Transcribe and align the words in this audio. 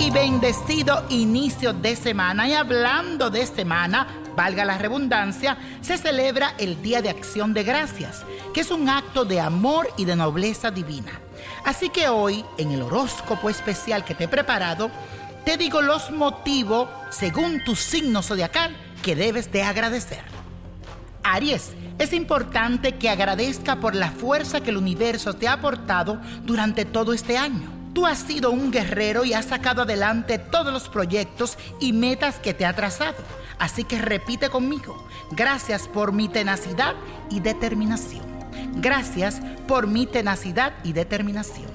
y 0.00 0.10
bendecido 0.10 1.04
inicio 1.10 1.74
de 1.74 1.94
semana. 1.94 2.48
Y 2.48 2.54
hablando 2.54 3.28
de 3.28 3.44
semana, 3.44 4.06
valga 4.34 4.64
la 4.64 4.78
redundancia, 4.78 5.58
se 5.82 5.98
celebra 5.98 6.54
el 6.56 6.80
Día 6.80 7.02
de 7.02 7.10
Acción 7.10 7.52
de 7.52 7.64
Gracias, 7.64 8.24
que 8.54 8.62
es 8.62 8.70
un 8.70 8.88
acto 8.88 9.26
de 9.26 9.40
amor 9.40 9.88
y 9.98 10.06
de 10.06 10.16
nobleza 10.16 10.70
divina. 10.70 11.20
Así 11.66 11.90
que 11.90 12.08
hoy, 12.08 12.42
en 12.56 12.72
el 12.72 12.80
horóscopo 12.80 13.50
especial 13.50 14.02
que 14.02 14.14
te 14.14 14.24
he 14.24 14.28
preparado, 14.28 14.90
te 15.44 15.58
digo 15.58 15.82
los 15.82 16.10
motivos, 16.10 16.88
según 17.10 17.62
tu 17.62 17.76
signo 17.76 18.22
zodiacal, 18.22 18.74
que 19.02 19.14
debes 19.14 19.52
de 19.52 19.64
agradecer. 19.64 20.22
Aries, 21.22 21.72
es 21.98 22.14
importante 22.14 22.96
que 22.96 23.10
agradezca 23.10 23.76
por 23.76 23.94
la 23.94 24.10
fuerza 24.10 24.62
que 24.62 24.70
el 24.70 24.78
universo 24.78 25.34
te 25.34 25.46
ha 25.46 25.52
aportado 25.54 26.18
durante 26.44 26.86
todo 26.86 27.12
este 27.12 27.36
año. 27.36 27.79
Tú 27.92 28.06
has 28.06 28.18
sido 28.18 28.52
un 28.52 28.70
guerrero 28.70 29.24
y 29.24 29.32
has 29.32 29.46
sacado 29.46 29.82
adelante 29.82 30.38
todos 30.38 30.72
los 30.72 30.88
proyectos 30.88 31.58
y 31.80 31.92
metas 31.92 32.38
que 32.38 32.54
te 32.54 32.64
ha 32.64 32.74
trazado. 32.74 33.18
Así 33.58 33.84
que 33.84 33.98
repite 33.98 34.48
conmigo, 34.48 35.04
gracias 35.32 35.88
por 35.88 36.12
mi 36.12 36.28
tenacidad 36.28 36.94
y 37.30 37.40
determinación. 37.40 38.24
Gracias 38.76 39.40
por 39.66 39.88
mi 39.88 40.06
tenacidad 40.06 40.72
y 40.84 40.92
determinación. 40.92 41.68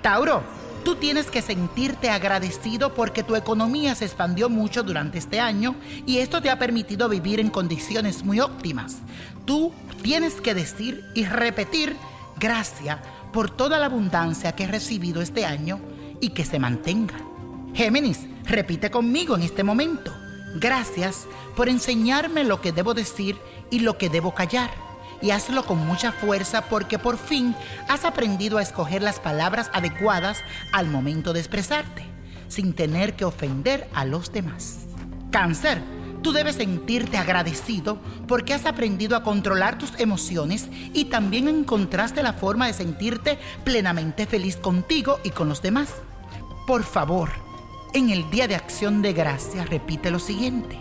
Tauro, 0.00 0.42
tú 0.82 0.96
tienes 0.96 1.30
que 1.30 1.42
sentirte 1.42 2.08
agradecido 2.08 2.94
porque 2.94 3.22
tu 3.22 3.36
economía 3.36 3.94
se 3.94 4.06
expandió 4.06 4.48
mucho 4.48 4.82
durante 4.82 5.18
este 5.18 5.40
año 5.40 5.76
y 6.06 6.18
esto 6.18 6.40
te 6.40 6.48
ha 6.48 6.58
permitido 6.58 7.08
vivir 7.10 7.38
en 7.38 7.50
condiciones 7.50 8.24
muy 8.24 8.40
óptimas. 8.40 8.96
Tú 9.44 9.74
tienes 10.02 10.40
que 10.40 10.54
decir 10.54 11.04
y 11.14 11.26
repetir 11.26 11.96
gracias 12.38 12.98
por 13.32 13.50
toda 13.50 13.78
la 13.78 13.86
abundancia 13.86 14.52
que 14.52 14.64
he 14.64 14.68
recibido 14.68 15.22
este 15.22 15.44
año 15.44 15.80
y 16.20 16.30
que 16.30 16.44
se 16.44 16.58
mantenga. 16.58 17.14
Géminis, 17.74 18.26
repite 18.44 18.90
conmigo 18.90 19.36
en 19.36 19.42
este 19.42 19.64
momento. 19.64 20.12
Gracias 20.56 21.26
por 21.56 21.68
enseñarme 21.68 22.44
lo 22.44 22.60
que 22.60 22.72
debo 22.72 22.94
decir 22.94 23.36
y 23.70 23.80
lo 23.80 23.96
que 23.98 24.08
debo 24.08 24.34
callar. 24.34 24.70
Y 25.22 25.30
hazlo 25.30 25.64
con 25.64 25.78
mucha 25.86 26.12
fuerza 26.12 26.62
porque 26.62 26.98
por 26.98 27.18
fin 27.18 27.54
has 27.88 28.04
aprendido 28.04 28.58
a 28.58 28.62
escoger 28.62 29.02
las 29.02 29.20
palabras 29.20 29.70
adecuadas 29.72 30.38
al 30.72 30.88
momento 30.88 31.32
de 31.32 31.40
expresarte, 31.40 32.04
sin 32.48 32.72
tener 32.72 33.14
que 33.14 33.26
ofender 33.26 33.88
a 33.94 34.04
los 34.04 34.32
demás. 34.32 34.78
Cáncer, 35.30 35.80
Tú 36.22 36.32
debes 36.32 36.56
sentirte 36.56 37.16
agradecido 37.16 37.98
porque 38.28 38.52
has 38.52 38.66
aprendido 38.66 39.16
a 39.16 39.22
controlar 39.22 39.78
tus 39.78 39.98
emociones 39.98 40.68
y 40.92 41.06
también 41.06 41.48
encontraste 41.48 42.22
la 42.22 42.34
forma 42.34 42.66
de 42.66 42.74
sentirte 42.74 43.38
plenamente 43.64 44.26
feliz 44.26 44.56
contigo 44.56 45.18
y 45.24 45.30
con 45.30 45.48
los 45.48 45.62
demás. 45.62 45.94
Por 46.66 46.82
favor, 46.82 47.30
en 47.94 48.10
el 48.10 48.30
Día 48.30 48.46
de 48.48 48.54
Acción 48.54 49.00
de 49.00 49.14
Gracias 49.14 49.68
repite 49.70 50.10
lo 50.10 50.18
siguiente. 50.18 50.78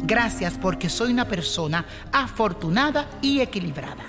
Gracias 0.00 0.54
porque 0.54 0.88
soy 0.88 1.12
una 1.12 1.28
persona 1.28 1.84
afortunada 2.12 3.08
y 3.20 3.40
equilibrada. 3.40 4.04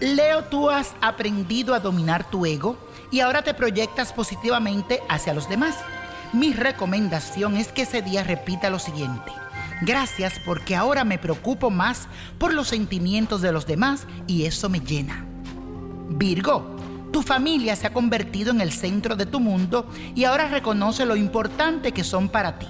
Leo, 0.00 0.44
tú 0.44 0.70
has 0.70 0.94
aprendido 1.00 1.74
a 1.74 1.80
dominar 1.80 2.28
tu 2.28 2.46
ego 2.46 2.76
y 3.10 3.20
ahora 3.20 3.42
te 3.42 3.54
proyectas 3.54 4.12
positivamente 4.12 5.00
hacia 5.08 5.34
los 5.34 5.48
demás. 5.48 5.76
Mi 6.32 6.52
recomendación 6.54 7.56
es 7.56 7.68
que 7.68 7.82
ese 7.82 8.00
día 8.00 8.24
repita 8.24 8.70
lo 8.70 8.78
siguiente. 8.78 9.30
Gracias 9.84 10.38
porque 10.44 10.76
ahora 10.76 11.02
me 11.02 11.18
preocupo 11.18 11.68
más 11.68 12.06
por 12.38 12.54
los 12.54 12.68
sentimientos 12.68 13.42
de 13.42 13.50
los 13.50 13.66
demás 13.66 14.06
y 14.28 14.44
eso 14.44 14.68
me 14.68 14.78
llena. 14.78 15.26
Virgo, 16.08 16.76
tu 17.12 17.20
familia 17.22 17.74
se 17.74 17.88
ha 17.88 17.92
convertido 17.92 18.52
en 18.52 18.60
el 18.60 18.70
centro 18.70 19.16
de 19.16 19.26
tu 19.26 19.40
mundo 19.40 19.90
y 20.14 20.22
ahora 20.22 20.46
reconoce 20.46 21.04
lo 21.04 21.16
importante 21.16 21.90
que 21.90 22.04
son 22.04 22.28
para 22.28 22.60
ti. 22.60 22.68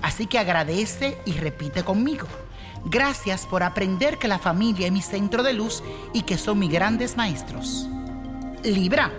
Así 0.00 0.26
que 0.26 0.38
agradece 0.38 1.18
y 1.26 1.32
repite 1.32 1.84
conmigo. 1.84 2.26
Gracias 2.86 3.44
por 3.44 3.62
aprender 3.62 4.16
que 4.16 4.26
la 4.26 4.38
familia 4.38 4.86
es 4.86 4.92
mi 4.92 5.02
centro 5.02 5.42
de 5.42 5.52
luz 5.52 5.82
y 6.14 6.22
que 6.22 6.38
son 6.38 6.60
mis 6.60 6.70
grandes 6.70 7.18
maestros. 7.18 7.86
Libra, 8.64 9.12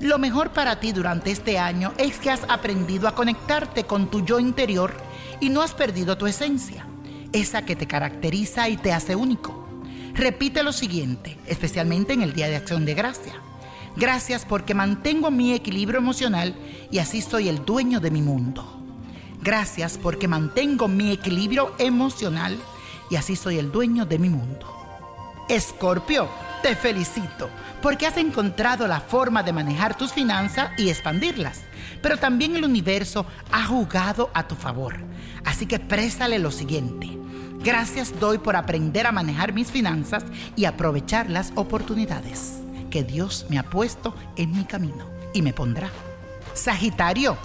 lo 0.00 0.18
mejor 0.18 0.50
para 0.50 0.80
ti 0.80 0.92
durante 0.92 1.30
este 1.30 1.58
año 1.58 1.94
es 1.96 2.18
que 2.18 2.30
has 2.30 2.42
aprendido 2.50 3.08
a 3.08 3.14
conectarte 3.14 3.84
con 3.84 4.10
tu 4.10 4.22
yo 4.22 4.38
interior 4.38 4.92
y 5.40 5.48
no 5.48 5.62
has 5.62 5.74
perdido 5.74 6.16
tu 6.18 6.26
esencia, 6.26 6.86
esa 7.32 7.64
que 7.64 7.76
te 7.76 7.86
caracteriza 7.86 8.68
y 8.68 8.76
te 8.76 8.92
hace 8.92 9.16
único. 9.16 9.68
Repite 10.14 10.62
lo 10.62 10.72
siguiente, 10.72 11.36
especialmente 11.46 12.12
en 12.12 12.22
el 12.22 12.32
Día 12.32 12.48
de 12.48 12.56
Acción 12.56 12.84
de 12.84 12.94
Gracia. 12.94 13.34
Gracias 13.96 14.44
porque 14.44 14.74
mantengo 14.74 15.30
mi 15.30 15.52
equilibrio 15.52 15.98
emocional 15.98 16.54
y 16.90 16.98
así 16.98 17.20
soy 17.20 17.48
el 17.48 17.64
dueño 17.64 18.00
de 18.00 18.10
mi 18.10 18.22
mundo. 18.22 18.80
Gracias 19.42 19.98
porque 19.98 20.26
mantengo 20.26 20.88
mi 20.88 21.12
equilibrio 21.12 21.74
emocional 21.78 22.58
y 23.10 23.16
así 23.16 23.36
soy 23.36 23.58
el 23.58 23.70
dueño 23.70 24.06
de 24.06 24.18
mi 24.18 24.30
mundo. 24.30 24.66
Escorpio, 25.48 26.28
te 26.64 26.74
felicito 26.74 27.50
porque 27.82 28.06
has 28.06 28.16
encontrado 28.16 28.86
la 28.86 28.98
forma 28.98 29.42
de 29.42 29.52
manejar 29.52 29.98
tus 29.98 30.14
finanzas 30.14 30.70
y 30.78 30.88
expandirlas. 30.88 31.60
Pero 32.00 32.16
también 32.16 32.56
el 32.56 32.64
universo 32.64 33.26
ha 33.52 33.66
jugado 33.66 34.30
a 34.32 34.48
tu 34.48 34.54
favor. 34.54 34.96
Así 35.44 35.66
que 35.66 35.78
préstale 35.78 36.38
lo 36.38 36.50
siguiente. 36.50 37.18
Gracias 37.62 38.18
doy 38.18 38.38
por 38.38 38.56
aprender 38.56 39.06
a 39.06 39.12
manejar 39.12 39.52
mis 39.52 39.70
finanzas 39.70 40.24
y 40.56 40.64
aprovechar 40.64 41.28
las 41.28 41.52
oportunidades 41.54 42.62
que 42.90 43.04
Dios 43.04 43.44
me 43.50 43.58
ha 43.58 43.64
puesto 43.64 44.14
en 44.36 44.52
mi 44.52 44.64
camino 44.64 45.06
y 45.34 45.42
me 45.42 45.52
pondrá. 45.52 45.90
Sagitario, 46.54 47.36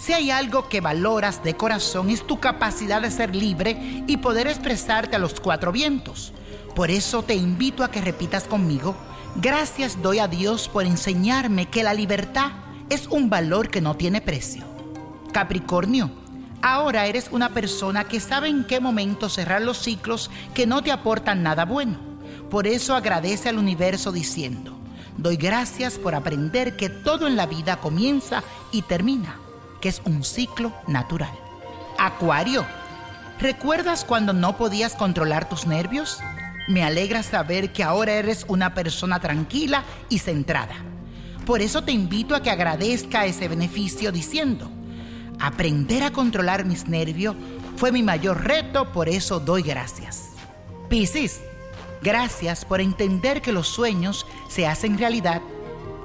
si 0.00 0.12
hay 0.12 0.32
algo 0.32 0.68
que 0.68 0.80
valoras 0.80 1.44
de 1.44 1.54
corazón 1.54 2.10
es 2.10 2.26
tu 2.26 2.40
capacidad 2.40 3.00
de 3.00 3.12
ser 3.12 3.36
libre 3.36 4.02
y 4.08 4.16
poder 4.16 4.48
expresarte 4.48 5.14
a 5.14 5.20
los 5.20 5.38
cuatro 5.38 5.70
vientos. 5.70 6.32
Por 6.76 6.92
eso 6.92 7.24
te 7.24 7.34
invito 7.34 7.82
a 7.82 7.90
que 7.90 8.00
repitas 8.00 8.44
conmigo 8.44 8.94
Gracias 9.38 10.00
doy 10.00 10.18
a 10.18 10.28
Dios 10.28 10.66
por 10.66 10.86
enseñarme 10.86 11.66
que 11.66 11.84
la 11.84 11.92
libertad 11.92 12.52
es 12.88 13.06
un 13.06 13.28
valor 13.28 13.68
que 13.68 13.82
no 13.82 13.94
tiene 13.94 14.22
precio. 14.22 14.64
Capricornio, 15.30 16.10
ahora 16.62 17.04
eres 17.04 17.28
una 17.30 17.50
persona 17.50 18.04
que 18.04 18.18
sabe 18.18 18.48
en 18.48 18.64
qué 18.64 18.80
momento 18.80 19.28
cerrar 19.28 19.60
los 19.60 19.76
ciclos 19.76 20.30
que 20.54 20.66
no 20.66 20.82
te 20.82 20.90
aportan 20.90 21.42
nada 21.42 21.66
bueno. 21.66 21.98
Por 22.48 22.66
eso 22.66 22.94
agradece 22.94 23.50
al 23.50 23.58
universo 23.58 24.10
diciendo, 24.10 24.74
doy 25.18 25.36
gracias 25.36 25.98
por 25.98 26.14
aprender 26.14 26.74
que 26.74 26.88
todo 26.88 27.26
en 27.26 27.36
la 27.36 27.44
vida 27.44 27.76
comienza 27.76 28.42
y 28.72 28.82
termina, 28.82 29.36
que 29.82 29.90
es 29.90 30.00
un 30.06 30.24
ciclo 30.24 30.72
natural. 30.86 31.38
Acuario, 31.98 32.64
¿recuerdas 33.38 34.02
cuando 34.02 34.32
no 34.32 34.56
podías 34.56 34.94
controlar 34.94 35.46
tus 35.46 35.66
nervios? 35.66 36.22
Me 36.66 36.82
alegra 36.82 37.22
saber 37.22 37.72
que 37.72 37.84
ahora 37.84 38.14
eres 38.14 38.44
una 38.48 38.74
persona 38.74 39.20
tranquila 39.20 39.84
y 40.08 40.18
centrada. 40.18 40.74
Por 41.44 41.60
eso 41.60 41.84
te 41.84 41.92
invito 41.92 42.34
a 42.34 42.42
que 42.42 42.50
agradezca 42.50 43.24
ese 43.24 43.46
beneficio 43.46 44.10
diciendo, 44.10 44.68
aprender 45.38 46.02
a 46.02 46.10
controlar 46.10 46.64
mis 46.64 46.88
nervios 46.88 47.36
fue 47.76 47.92
mi 47.92 48.02
mayor 48.02 48.44
reto, 48.44 48.90
por 48.92 49.08
eso 49.08 49.38
doy 49.38 49.62
gracias. 49.62 50.30
Piscis, 50.88 51.40
gracias 52.02 52.64
por 52.64 52.80
entender 52.80 53.42
que 53.42 53.52
los 53.52 53.68
sueños 53.68 54.26
se 54.48 54.66
hacen 54.66 54.98
realidad. 54.98 55.42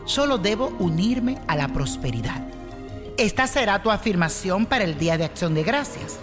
Solo 0.05 0.37
debo 0.37 0.67
unirme 0.79 1.39
a 1.47 1.55
la 1.55 1.69
prosperidad. 1.69 2.45
Esta 3.17 3.47
será 3.47 3.81
tu 3.81 3.89
afirmación 3.89 4.65
para 4.67 4.83
el 4.83 4.97
Día 4.97 5.17
de 5.17 5.25
Acción 5.25 5.55
de 5.55 5.63
Gracias. 5.63 6.17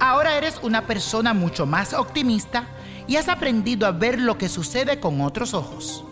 Ahora 0.00 0.36
eres 0.36 0.58
una 0.62 0.86
persona 0.86 1.32
mucho 1.34 1.66
más 1.66 1.92
optimista 1.92 2.66
y 3.08 3.16
has 3.16 3.28
aprendido 3.28 3.86
a 3.86 3.90
ver 3.90 4.20
lo 4.20 4.38
que 4.38 4.48
sucede 4.48 5.00
con 5.00 5.20
otros 5.22 5.54
ojos. 5.54 6.04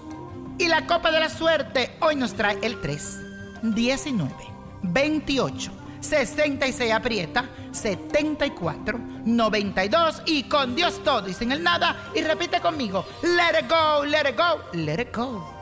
Y 0.58 0.66
la 0.69 0.87
copa 0.87 1.12
de 1.12 1.20
la 1.20 1.28
suerte 1.28 1.93
hoy 2.00 2.16
nos 2.16 2.32
trae 2.32 2.58
el 2.62 2.81
3, 2.81 3.20
19, 3.62 4.34
28, 4.82 5.72
66 6.00 6.93
aprieta, 6.93 7.44
74, 7.72 8.98
92 9.25 10.22
y 10.25 10.44
con 10.44 10.75
Dios 10.75 11.04
todo 11.04 11.28
y 11.28 11.34
sin 11.34 11.52
el 11.52 11.62
nada. 11.62 12.10
Y 12.14 12.22
repite 12.22 12.60
conmigo, 12.60 13.04
let 13.22 13.60
it 13.60 13.69
go, 13.69 14.04
let 14.04 14.31
it 14.31 14.37
go, 14.37 14.62
let 14.72 15.02
it 15.02 15.14
go. 15.14 15.54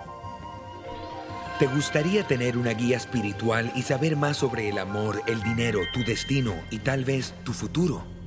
¿Te 1.59 1.67
gustaría 1.67 2.27
tener 2.27 2.57
una 2.57 2.73
guía 2.73 2.97
espiritual 2.97 3.73
y 3.75 3.83
saber 3.83 4.17
más 4.17 4.37
sobre 4.37 4.69
el 4.69 4.79
amor, 4.79 5.23
el 5.27 5.43
dinero, 5.43 5.81
tu 5.93 6.05
destino 6.05 6.55
y 6.71 6.79
tal 6.79 7.05
vez 7.05 7.33
tu 7.45 7.53
futuro? 7.53 8.14